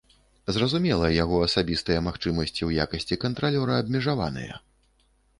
Зразумела, 0.55 1.09
яго 1.23 1.35
асабістыя 1.47 1.99
магчымасці 2.07 2.51
ў 2.67 2.87
якасці 2.87 3.19
кантралёра 3.25 3.77
абмежаваныя. 3.83 4.57